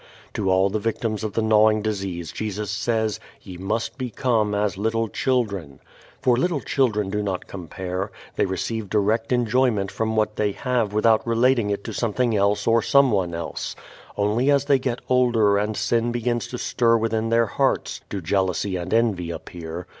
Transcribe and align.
To 0.33 0.49
all 0.49 0.71
the 0.71 0.79
victims 0.79 1.23
of 1.23 1.33
the 1.33 1.43
gnawing 1.43 1.83
disease 1.83 2.31
Jesus 2.31 2.71
says, 2.71 3.19
"Ye 3.39 3.57
must 3.57 3.99
become 3.99 4.55
as 4.55 4.75
little 4.75 5.07
children." 5.07 5.79
For 6.23 6.35
little 6.35 6.59
children 6.59 7.11
do 7.11 7.21
not 7.21 7.45
compare; 7.45 8.11
they 8.35 8.47
receive 8.47 8.89
direct 8.89 9.31
enjoyment 9.31 9.91
from 9.91 10.15
what 10.15 10.37
they 10.37 10.53
have 10.53 10.91
without 10.91 11.27
relating 11.27 11.69
it 11.69 11.83
to 11.83 11.93
something 11.93 12.35
else 12.35 12.65
or 12.65 12.81
someone 12.81 13.35
else. 13.35 13.75
Only 14.17 14.49
as 14.49 14.65
they 14.65 14.79
get 14.79 15.01
older 15.07 15.59
and 15.59 15.77
sin 15.77 16.11
begins 16.11 16.47
to 16.47 16.57
stir 16.57 16.97
within 16.97 17.29
their 17.29 17.45
hearts 17.45 18.01
do 18.09 18.21
jealousy 18.21 18.77
and 18.77 18.91
envy 18.95 19.29
appear. 19.29 19.85